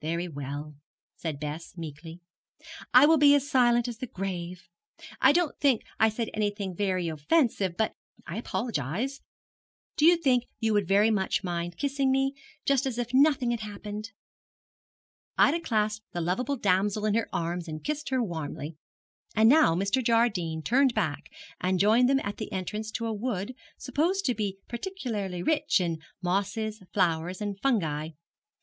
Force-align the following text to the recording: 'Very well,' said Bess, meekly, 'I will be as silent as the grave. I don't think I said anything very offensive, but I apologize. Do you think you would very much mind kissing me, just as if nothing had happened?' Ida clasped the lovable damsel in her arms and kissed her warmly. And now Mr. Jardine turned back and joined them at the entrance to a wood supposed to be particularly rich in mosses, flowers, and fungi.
'Very 0.00 0.26
well,' 0.26 0.74
said 1.16 1.38
Bess, 1.38 1.76
meekly, 1.76 2.20
'I 2.94 3.04
will 3.04 3.18
be 3.18 3.34
as 3.34 3.46
silent 3.50 3.86
as 3.86 3.98
the 3.98 4.06
grave. 4.06 4.62
I 5.20 5.32
don't 5.32 5.54
think 5.58 5.82
I 6.00 6.08
said 6.08 6.30
anything 6.32 6.74
very 6.74 7.08
offensive, 7.08 7.76
but 7.76 7.92
I 8.26 8.38
apologize. 8.38 9.20
Do 9.98 10.06
you 10.06 10.16
think 10.16 10.44
you 10.60 10.72
would 10.72 10.88
very 10.88 11.10
much 11.10 11.44
mind 11.44 11.76
kissing 11.76 12.10
me, 12.10 12.32
just 12.64 12.86
as 12.86 12.96
if 12.96 13.12
nothing 13.12 13.50
had 13.50 13.60
happened?' 13.60 14.12
Ida 15.36 15.60
clasped 15.60 16.06
the 16.12 16.22
lovable 16.22 16.56
damsel 16.56 17.04
in 17.04 17.12
her 17.12 17.28
arms 17.30 17.68
and 17.68 17.84
kissed 17.84 18.08
her 18.08 18.22
warmly. 18.22 18.78
And 19.34 19.46
now 19.46 19.74
Mr. 19.74 20.02
Jardine 20.02 20.62
turned 20.62 20.94
back 20.94 21.30
and 21.60 21.78
joined 21.78 22.08
them 22.08 22.20
at 22.24 22.38
the 22.38 22.50
entrance 22.50 22.90
to 22.92 23.04
a 23.06 23.12
wood 23.12 23.54
supposed 23.76 24.24
to 24.24 24.34
be 24.34 24.56
particularly 24.68 25.42
rich 25.42 25.82
in 25.82 25.98
mosses, 26.22 26.82
flowers, 26.94 27.42
and 27.42 27.60
fungi. 27.60 28.12